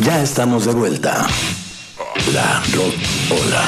[0.00, 1.26] Ya estamos de vuelta.
[2.32, 2.94] La Rock
[3.30, 3.64] Ola.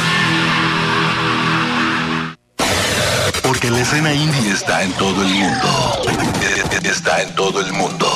[3.42, 6.02] Porque la escena indie está en todo el mundo.
[6.84, 8.08] Está en todo el mundo.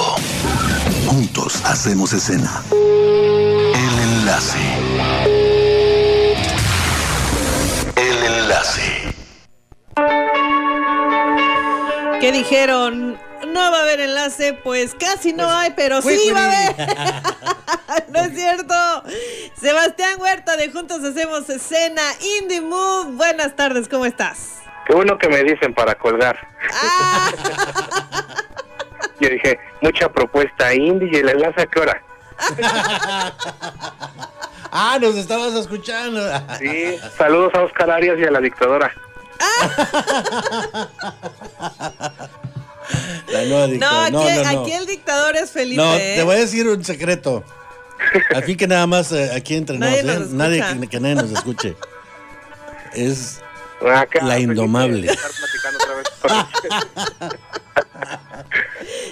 [1.07, 2.63] Juntos hacemos escena.
[2.71, 4.59] El enlace.
[7.97, 9.15] El enlace.
[12.21, 13.19] ¿Qué dijeron?
[13.47, 17.56] No va a haber enlace, pues casi no hay, pero sí va a haber.
[18.09, 18.75] no es cierto.
[19.61, 22.03] Sebastián Huerta de Juntos Hacemos Escena,
[22.41, 23.13] Indie Move.
[23.13, 24.59] Buenas tardes, ¿cómo estás?
[24.87, 26.37] Qué bueno que me dicen para colgar.
[26.73, 27.31] Ah,
[29.21, 32.03] Yo dije, mucha propuesta indie y el enlace a qué hora.
[34.79, 36.21] Ah, nos estabas escuchando.
[36.59, 38.93] Sí, saludos a Oscar Arias y a la dictadora.
[43.29, 44.05] La nueva no, dictadura.
[44.07, 44.61] aquí, No, no, no.
[44.63, 45.81] aquí el dictador es Felipe.
[45.83, 46.15] No, ¿eh?
[46.17, 47.43] te voy a decir un secreto.
[48.35, 50.03] Al fin que nada más eh, aquí entre Nadie ¿eh?
[50.05, 50.35] nos escucha.
[50.37, 51.77] nadie que, que nadie nos escuche.
[52.95, 53.41] Es
[53.95, 55.11] Acá, La de indomable.
[55.11, 55.27] otra
[55.97, 57.31] vez.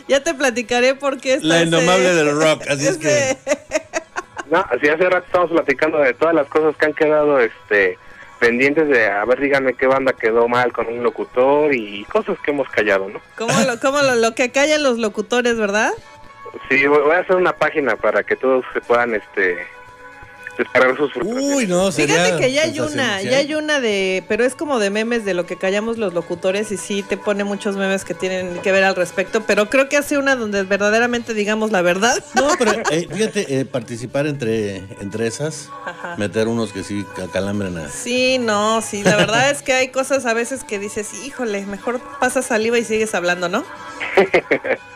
[0.09, 2.63] Ya te platicaré por qué la indomable del rock.
[2.69, 3.37] Así es que
[4.51, 7.99] No, así hace rato estamos platicando de todas las cosas que han quedado este
[8.39, 12.51] pendientes de, a ver, díganme qué banda quedó mal con un locutor y cosas que
[12.51, 13.21] hemos callado, ¿no?
[13.39, 15.93] ¿Cómo, lo, cómo lo, lo que callan los locutores, verdad?
[16.69, 19.67] Sí, voy voy a hacer una página para que todos se puedan este
[20.57, 21.11] descargar sus.
[21.17, 24.79] Uy, no, sería Fíjate que ya hay una, ya hay una de, pero es como
[24.79, 28.15] de memes de lo que callamos los locutores y sí te pone muchos memes que
[28.15, 32.23] tienen que ver al respecto, pero creo que hace una donde verdaderamente digamos la verdad.
[32.35, 36.17] No, pero eh, fíjate, eh, participar entre, entre esas, Ajá.
[36.17, 37.89] meter unos que sí acalambren a...
[37.89, 42.01] Sí, no, sí, la verdad es que hay cosas a veces que dices, híjole, mejor
[42.19, 43.65] pasa saliva y sigues hablando, ¿no?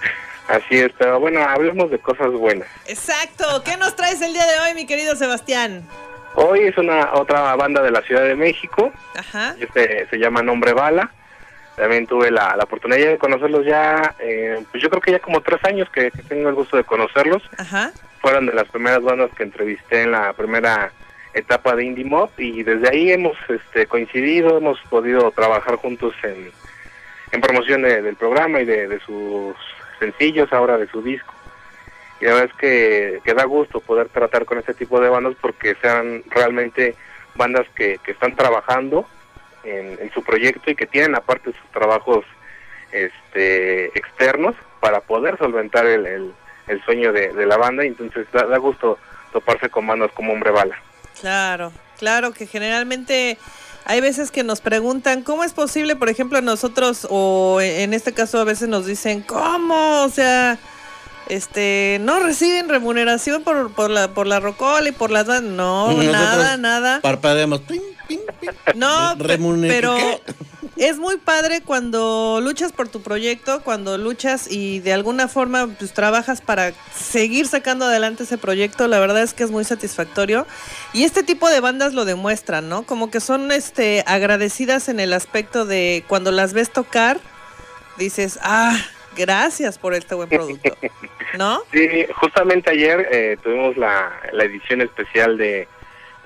[0.49, 2.67] Así es, pero bueno, hablemos de cosas buenas.
[2.87, 5.87] Exacto, ¿qué nos traes el día de hoy, mi querido Sebastián?
[6.35, 10.73] Hoy es una otra banda de la Ciudad de México, Ajá, este, se llama Nombre
[10.73, 11.11] Bala.
[11.77, 15.41] También tuve la, la oportunidad de conocerlos ya, eh, pues yo creo que ya como
[15.43, 17.43] tres años que, que tengo el gusto de conocerlos.
[17.57, 20.91] ajá, Fueron de las primeras bandas que entrevisté en la primera
[21.35, 26.51] etapa de Indie Mob y desde ahí hemos este, coincidido, hemos podido trabajar juntos en,
[27.33, 29.55] en promoción de- del programa y de, de sus
[29.99, 31.35] sencillos, ahora de su disco.
[32.21, 35.35] Y la verdad es que, que da gusto poder tratar con este tipo de bandas
[35.41, 36.95] porque sean realmente
[37.37, 39.07] bandas que, que están trabajando
[39.63, 42.25] en, en su proyecto y que tienen aparte sus trabajos
[42.91, 46.33] este, externos para poder solventar el, el,
[46.67, 48.99] el sueño de, de la banda y entonces da, da gusto
[49.33, 50.77] toparse con bandas como Hombre Bala.
[51.21, 53.39] claro, claro que generalmente
[53.89, 58.39] hay veces que nos preguntan, ¿cómo es posible, por ejemplo, nosotros, o en este caso
[58.39, 60.03] a veces nos dicen, ¿cómo?
[60.03, 60.59] O sea,
[61.31, 65.27] este, no reciben remuneración por, por la por la rocola y por las.
[65.43, 67.01] No, Nosotros nada, nada.
[67.01, 67.61] Parpadeamos.
[67.61, 68.51] pim, pim, pim.
[68.75, 69.17] No,
[69.63, 69.97] pero.
[70.79, 75.93] Es muy padre cuando luchas por tu proyecto, cuando luchas y de alguna forma pues
[75.93, 80.47] trabajas para seguir sacando adelante ese proyecto, la verdad es que es muy satisfactorio
[80.93, 82.85] y este tipo de bandas lo demuestran, ¿no?
[82.85, 87.19] Como que son este agradecidas en el aspecto de cuando las ves tocar
[87.97, 88.77] dices, "Ah,
[89.17, 90.77] gracias por este buen producto."
[91.37, 91.63] ¿No?
[91.73, 95.69] Sí, justamente ayer eh, tuvimos la, la edición especial de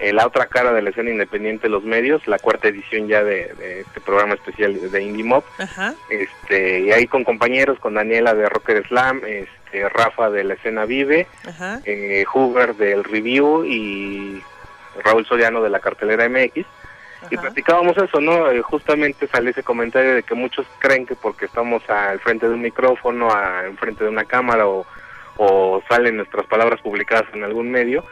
[0.02, 3.22] eh, La otra cara de la escena independiente de los medios, la cuarta edición ya
[3.22, 5.44] de, de este programa especial de Indie Mob.
[5.58, 5.94] Ajá.
[6.10, 10.84] Este, y ahí con compañeros, con Daniela de Rocker Slam, este, Rafa de la escena
[10.84, 11.80] Vive, Ajá.
[11.84, 14.42] eh, Hoover del Review y
[15.04, 16.66] Raúl Soriano de la cartelera MX.
[17.30, 18.50] Y platicábamos eso, ¿no?
[18.50, 22.54] Eh, justamente sale ese comentario de que muchos creen que porque estamos al frente de
[22.54, 24.84] un micrófono, a, enfrente de una cámara o,
[25.36, 28.04] o salen nuestras palabras publicadas en algún medio,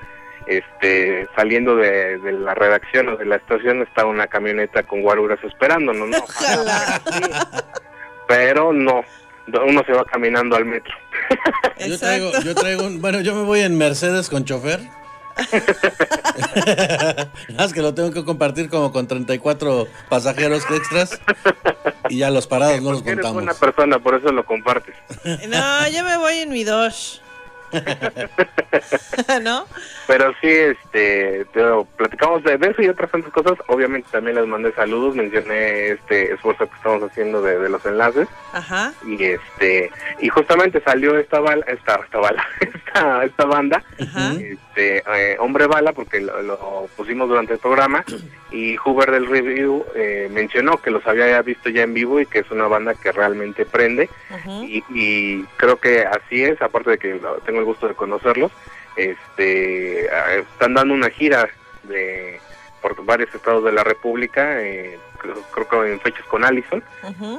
[0.47, 5.39] este, saliendo de, de la redacción o de la estación está una camioneta con guaruras
[5.45, 6.19] esperándonos, ¿no?
[6.25, 7.01] Ojalá.
[8.27, 9.03] Pero no,
[9.67, 10.95] uno se va caminando al metro.
[11.87, 14.81] Yo traigo, yo traigo un, bueno, yo me voy en Mercedes con chofer.
[16.57, 21.21] Nada más que lo tengo que compartir como con 34 pasajeros extras
[22.09, 23.59] y ya los parados no los Porque eres buena contamos.
[23.59, 24.95] persona, por eso lo compartes.
[25.49, 27.21] No, yo me voy en mi Dodge.
[29.43, 29.67] ¿No?
[30.07, 33.55] Pero sí, este, te digo, platicamos de eso y otras tantas cosas.
[33.69, 38.29] Obviamente también les mandé saludos, mencioné este esfuerzo que estamos haciendo de, de los enlaces
[38.53, 38.93] Ajá.
[39.07, 39.91] y este
[40.21, 42.47] y justamente salió esta bala, esta, esta bala,
[42.91, 44.33] esta, esta banda, Ajá.
[44.35, 48.05] este eh, hombre bala porque lo, lo pusimos durante el programa
[48.51, 52.41] y Hoover del review eh, mencionó que los había visto ya en vivo y que
[52.41, 54.09] es una banda que realmente prende
[54.63, 58.51] y, y creo que así es, aparte de que tengo el gusto de conocerlos,
[58.97, 60.07] este
[60.39, 61.49] están dando una gira
[61.85, 62.41] de
[62.83, 64.99] por varios estados de la República, eh,
[65.53, 66.83] creo, que en fechas con Allison.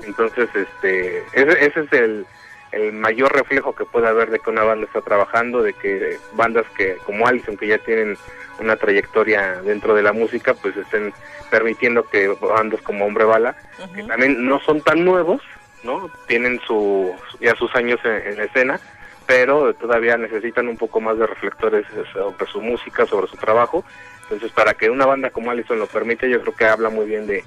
[0.04, 2.26] Entonces, este, ese, ese es el,
[2.72, 6.66] el mayor reflejo que puede haber de que una banda está trabajando, de que bandas
[6.78, 8.18] que como Allison, que ya tienen
[8.60, 11.14] una trayectoria dentro de la música, pues estén
[11.50, 13.56] permitiendo que bandas como Hombre Bala,
[13.94, 15.42] que también no son tan nuevos,
[15.84, 16.10] ¿no?
[16.28, 18.80] Tienen su, ya sus años en, escena,
[19.26, 23.84] pero todavía necesitan un poco más de reflectores sobre su música, sobre su trabajo.
[24.24, 27.28] Entonces, para que una banda como Allison lo permite, yo creo que habla muy bien
[27.28, 27.44] de,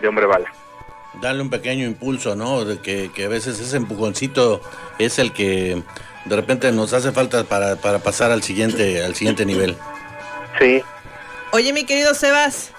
[0.00, 0.52] de Hombre Bala
[1.14, 2.64] darle un pequeño impulso, ¿no?
[2.64, 4.60] De que, que, a veces ese empujoncito
[4.98, 5.82] es el que
[6.24, 9.76] de repente nos hace falta para, para pasar al siguiente, al siguiente nivel.
[10.58, 10.82] Sí.
[11.52, 12.70] Oye, mi querido Sebas.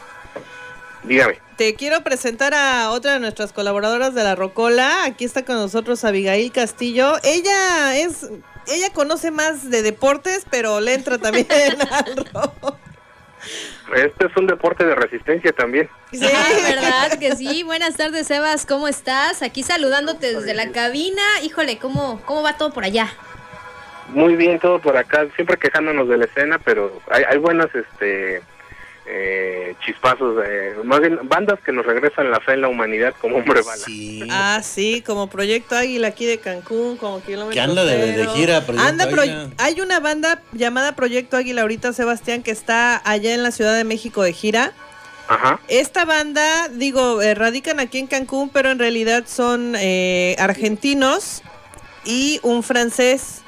[1.04, 1.40] Dígame.
[1.58, 5.04] Te quiero presentar a otra de nuestras colaboradoras de la Rocola.
[5.04, 7.18] Aquí está con nosotros Abigail Castillo.
[7.24, 8.30] Ella es,
[8.68, 11.48] ella conoce más de deportes, pero le entra también
[11.92, 12.76] al rock.
[13.96, 15.90] Este es un deporte de resistencia también.
[16.12, 17.64] Sí, ¿verdad que sí?
[17.64, 19.42] Buenas tardes, Sebas, ¿cómo estás?
[19.42, 21.22] Aquí saludándote desde la cabina.
[21.44, 23.08] Híjole, ¿cómo, cómo va todo por allá?
[24.10, 28.42] Muy bien, todo por acá, siempre quejándonos de la escena, pero hay, hay buenas este
[29.12, 33.38] eh, chispazos, de, más bien bandas que nos regresan la fe en la humanidad como
[33.38, 33.84] hombre bala.
[34.30, 39.10] Ah, sí, como Proyecto Águila aquí de Cancún, como Kilómetro Que anda de, gira, anda
[39.58, 43.84] Hay una banda llamada Proyecto Águila ahorita, Sebastián, que está allá en la Ciudad de
[43.84, 44.74] México de gira.
[45.28, 45.60] Ajá.
[45.68, 51.42] Esta banda, digo, eh, radican aquí en Cancún, pero en realidad son eh, argentinos
[52.06, 53.42] y un francés.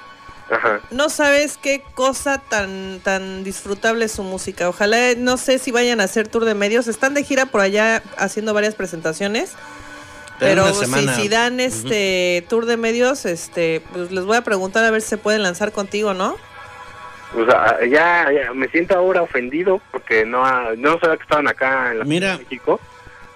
[0.92, 4.70] No sabes qué cosa tan tan disfrutable es su música.
[4.70, 6.88] Ojalá, no sé si vayan a hacer tour de medios.
[6.88, 9.56] Están de gira por allá haciendo varias presentaciones.
[10.40, 15.04] Pero si, dan este tour de medios, este, pues les voy a preguntar a ver
[15.04, 16.36] si se pueden lanzar contigo, ¿no?
[17.38, 20.44] O sea, ya, me siento ahora ofendido porque no
[20.76, 22.38] no sabía que estaban acá en la Mira.
[22.40, 22.80] México,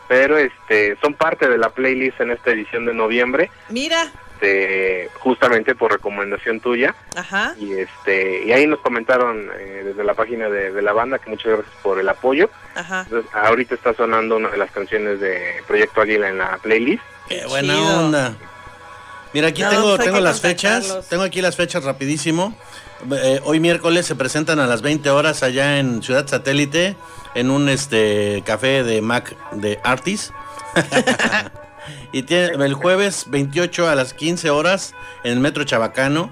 [0.08, 3.52] pero este son parte de la playlist en esta edición de noviembre.
[3.70, 4.12] Mira.
[4.36, 6.94] Este, justamente por recomendación tuya.
[7.16, 7.56] Ajá.
[7.58, 11.54] Y este y ahí nos comentaron eh, desde la página de, la banda que muchas
[11.54, 12.50] gracias por el apoyo.
[12.76, 13.08] Ajá.
[13.34, 17.02] ahorita está sonando una de las canciones de Proyecto Águila en la playlist.
[17.30, 18.36] Qué buena onda.
[19.34, 22.58] Mira, aquí tengo, tengo las fechas, tengo aquí las fechas rapidísimo.
[23.12, 26.96] Eh, hoy miércoles se presentan a las 20 horas allá en Ciudad Satélite
[27.36, 30.34] en un este café de Mac de Artis.
[32.12, 34.94] Y tiene el jueves 28 a las 15 horas
[35.24, 36.32] en el Metro Chabacano.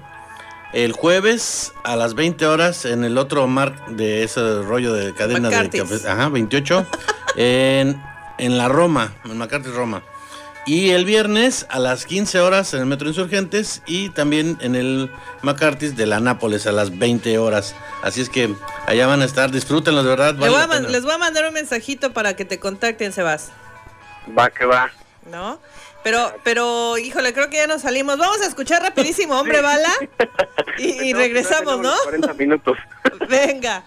[0.72, 5.48] El jueves a las 20 horas en el otro mar de ese rollo de cadena
[5.48, 6.08] de café.
[6.08, 6.86] Ajá, 28.
[7.36, 8.02] en,
[8.38, 10.02] en la Roma, en McCarthy Roma.
[10.66, 15.10] Y el viernes a las 15 horas en el Metro Insurgentes y también en el
[15.42, 17.74] McCarthy's de la Nápoles a las 20 horas.
[18.02, 18.54] Así es que
[18.86, 20.34] allá van a estar, disfrútenlo de verdad.
[20.88, 23.50] les voy a mandar un mensajito para que te contacten, Sebas.
[24.36, 24.90] Va que va.
[25.26, 25.58] ¿No?
[26.02, 28.18] Pero, pero, híjole, creo que ya nos salimos.
[28.18, 29.92] Vamos a escuchar rapidísimo, hombre bala,
[30.78, 31.94] y, y regresamos, ¿no?
[32.04, 32.76] 40 minutos.
[33.28, 33.82] Venga.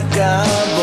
[0.00, 0.79] Se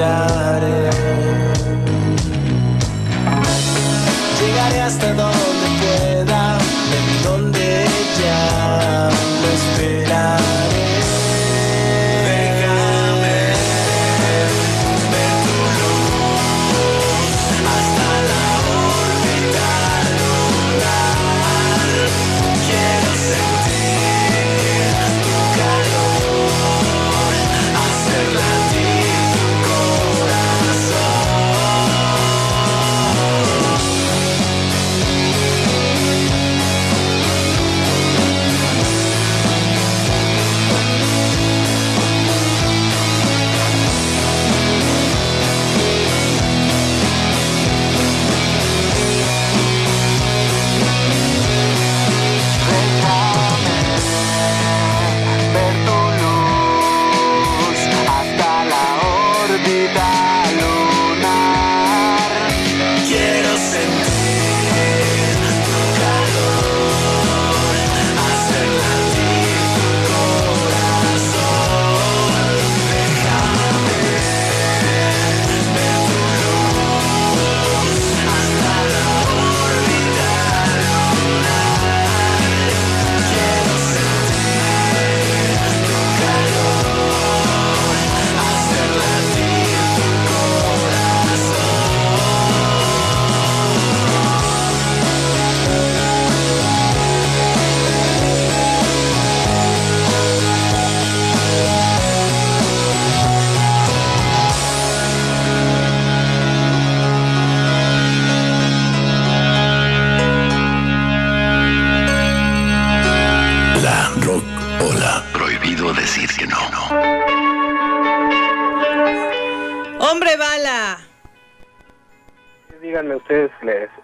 [0.00, 0.39] te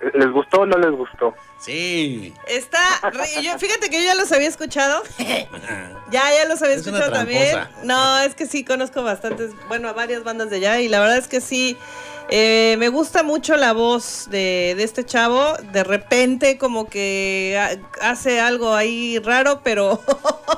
[0.00, 1.35] ¿les, ¿les gustó o no les gustó?
[1.61, 2.33] Sí.
[2.49, 2.78] Está,
[3.42, 5.02] yo- fíjate que yo ya los había escuchado.
[6.12, 7.59] Ya, ya los había Es escuchado también.
[7.83, 11.16] No, es que sí conozco bastantes, bueno, a varias bandas de allá y la verdad
[11.18, 11.76] es que sí.
[12.30, 15.54] eh, me gusta mucho la voz de, de este chavo.
[15.73, 20.00] De repente como que ha- hace algo ahí raro, pero,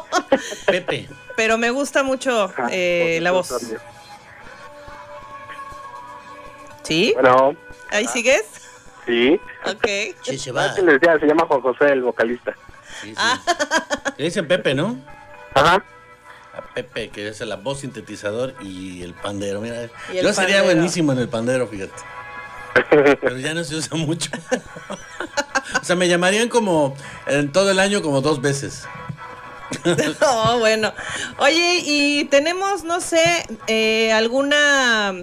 [0.66, 1.08] Pepe.
[1.34, 3.48] pero me gusta mucho eh, la voz.
[6.82, 7.12] ¿Sí?
[7.14, 7.54] Bueno,
[7.90, 8.44] ¿Ahí sigues?
[9.08, 9.40] Sí.
[9.64, 9.86] Ok.
[10.36, 10.68] Se va.
[10.74, 12.54] Les decía, se llama Juan José, el vocalista.
[13.00, 13.14] Sí, sí.
[13.16, 13.40] Ah.
[14.16, 14.96] Le dicen Pepe, ¿no?
[15.54, 15.82] Ajá.
[16.54, 19.60] A Pepe, que es la voz sintetizador y el pandero.
[19.60, 20.64] Mira, el yo sería pandero.
[20.64, 21.92] buenísimo en el pandero, fíjate.
[22.90, 24.30] Pero ya no se usa mucho.
[25.80, 26.94] o sea, me llamarían como
[27.26, 28.86] en todo el año como dos veces.
[30.22, 30.94] Oh, bueno.
[31.38, 35.14] Oye, y tenemos, no sé, eh, alguna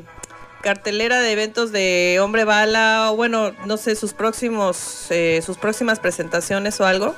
[0.66, 6.00] cartelera de eventos de Hombre Bala, o bueno, no sé, sus próximos, eh, sus próximas
[6.00, 7.16] presentaciones o algo.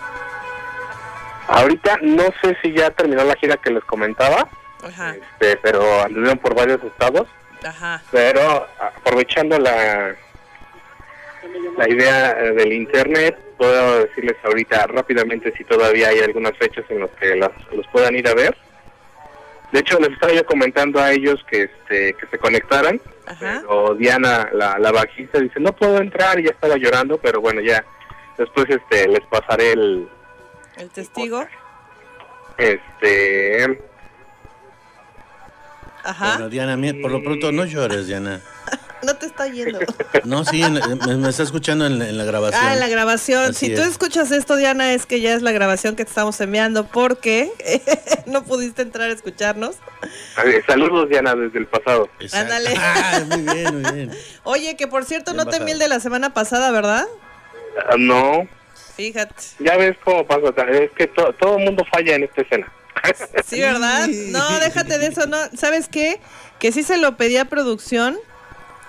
[1.47, 4.49] Ahorita no sé si ya terminó la gira que les comentaba,
[4.83, 7.25] Ajá, este, pero anduvieron por varios estados.
[7.63, 8.03] ajá.
[8.11, 10.13] Pero aprovechando la,
[11.77, 16.99] la idea eh, del internet, puedo decirles ahorita rápidamente si todavía hay algunas fechas en
[16.99, 18.57] las que las, los puedan ir a ver.
[19.71, 23.61] De hecho, les estaba yo comentando a ellos que este que se conectaran, Ajá.
[23.67, 27.61] pero Diana, la, la bajista, dice, no puedo entrar, y ya estaba llorando, pero bueno,
[27.61, 27.83] ya
[28.37, 30.07] después este les pasaré el...
[30.77, 31.45] El testigo.
[32.57, 33.79] este
[36.03, 36.33] Ajá.
[36.33, 38.41] Bueno, Diana, por lo pronto no llores, Diana.
[39.03, 39.79] No te está yendo.
[40.23, 42.61] No, sí, en- me, me está escuchando en, en la grabación.
[42.65, 43.51] Ah, en la grabación.
[43.51, 43.87] Así si tú es.
[43.89, 47.51] escuchas esto, Diana, es que ya es la grabación que te estamos enviando porque
[48.25, 49.75] no pudiste entrar a escucharnos.
[50.67, 52.09] saludos Diana desde el pasado.
[52.19, 52.53] Exacto.
[52.53, 52.75] Ándale.
[52.79, 54.11] Ah, muy bien, muy bien.
[54.43, 57.05] Oye, que por cierto, Bien no te mil de la semana pasada, ¿verdad?
[57.89, 58.47] Ah, no,
[58.95, 59.35] Fíjate.
[59.59, 62.71] ya ves cómo pasa, es que to- todo el mundo falla en esta escena.
[63.45, 64.07] Sí, ¿verdad?
[64.07, 65.37] No, déjate de eso, no.
[65.55, 66.19] ¿Sabes qué?
[66.59, 68.17] Que sí se lo pedí a producción,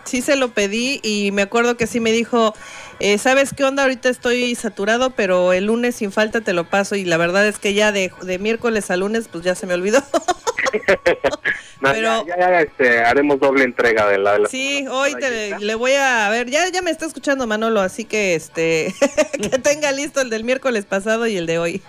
[0.08, 2.54] sí se lo pedí y me acuerdo que sí me dijo,
[2.98, 3.84] eh, ¿sabes qué onda?
[3.84, 7.58] Ahorita estoy saturado, pero el lunes sin falta te lo paso y la verdad es
[7.58, 10.02] que ya de, de miércoles a lunes pues ya se me olvidó.
[11.80, 14.32] No, Pero- ya, ya, este, haremos doble entrega de la...
[14.32, 17.80] de la- Sí, hoy te, le voy a ver, ya, ya me está escuchando Manolo,
[17.80, 18.92] así que este
[19.40, 21.82] que tenga listo el del miércoles pasado y el de hoy.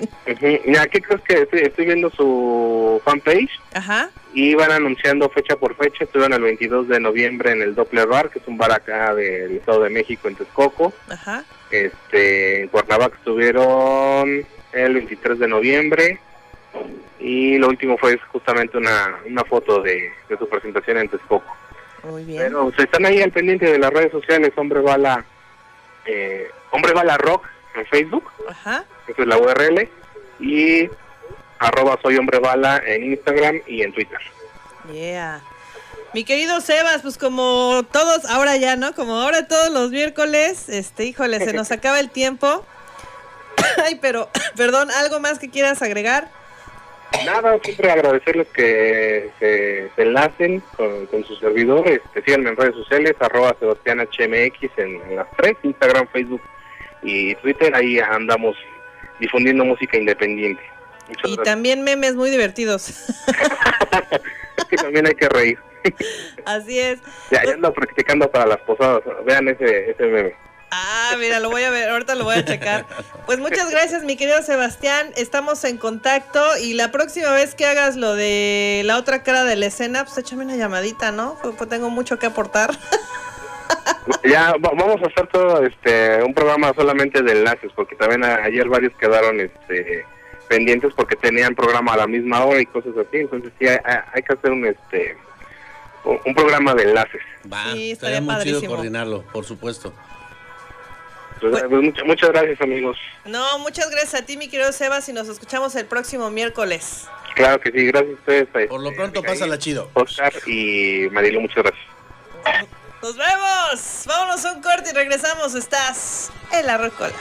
[0.66, 3.50] Mira, ¿qué crees que estoy, estoy viendo su fanpage?
[3.74, 6.04] Ajá, y van anunciando fecha por fecha.
[6.04, 9.58] Estuvieron el 22 de noviembre en el Doppler Bar, que es un bar acá del
[9.58, 10.94] Estado de México, en Texcoco.
[11.10, 16.20] ajá, Este, en Cuernavaca estuvieron el 23 de noviembre.
[17.20, 21.56] Y lo último fue justamente una, una foto de, de su presentación en Texcoco.
[22.04, 22.44] muy bien.
[22.44, 25.26] Pero se están ahí al pendiente de las redes sociales, Hombre Bala,
[26.06, 27.46] eh, Hombre Bala Rock
[27.76, 29.88] en Facebook, Ajá, esa es la URL.
[30.40, 30.90] y
[31.60, 34.20] arroba soy hombre bala en Instagram y en Twitter.
[34.94, 35.42] Yeah.
[36.14, 38.96] Mi querido Sebas, pues como todos, ahora ya, ¿no?
[38.96, 42.66] Como ahora todos los miércoles, este, híjole, se nos acaba el tiempo.
[43.86, 46.30] Ay, pero, perdón, ¿algo más que quieras agregar?
[47.26, 51.88] Nada, siempre agradecerles que se, se enlacen con, con su servidor.
[51.88, 56.42] Este, síganme en redes sociales, arroba Sebastián HMX en, en las tres, Instagram, Facebook
[57.04, 57.74] y Twitter.
[57.76, 58.56] Ahí andamos
[59.20, 60.62] difundiendo música independiente.
[61.08, 61.44] Muchas Y gracias.
[61.56, 62.90] también memes muy divertidos.
[64.58, 65.58] Es que también hay que reír.
[66.46, 67.00] Así es.
[67.32, 69.02] Ya, ya ando practicando para las posadas.
[69.26, 70.36] Vean ese, ese meme.
[70.72, 72.86] Ah, mira, lo voy a ver, ahorita lo voy a checar.
[73.26, 75.08] Pues muchas gracias, mi querido Sebastián.
[75.18, 79.56] Estamos en contacto y la próxima vez que hagas lo de la otra cara de
[79.56, 81.38] la escena, pues échame una llamadita, ¿no?
[81.42, 82.72] Pues, pues tengo mucho que aportar.
[84.24, 88.44] Ya va- vamos a hacer todo este un programa solamente de enlaces porque también a-
[88.44, 90.04] ayer varios quedaron este
[90.48, 93.78] pendientes porque tenían programa a la misma hora y cosas así, entonces sí hay,
[94.14, 95.16] hay- que hacer un este
[96.04, 97.22] un programa de enlaces.
[97.52, 99.94] Va, Sí, estaría estaría muy chido coordinarlo, por supuesto.
[101.40, 102.98] Pues, Pues- pues, muchas, muchas gracias amigos.
[103.26, 107.08] No, muchas gracias a ti, mi querido Sebas, y nos escuchamos el próximo miércoles.
[107.36, 108.48] Claro que sí, gracias a ustedes.
[108.66, 109.90] a, Por lo pronto, Abigail, pásala chido.
[109.94, 111.86] Oscar y Marilu, muchas gracias.
[113.02, 114.04] ¡Nos vemos!
[114.08, 115.56] Vámonos a un corte y regresamos.
[115.56, 117.14] Estás en la rocola.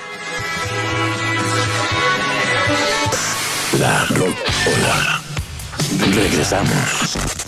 [3.78, 5.22] La Rocola.
[6.14, 7.47] Regresamos.